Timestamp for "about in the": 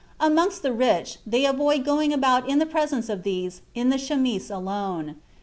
2.11-2.65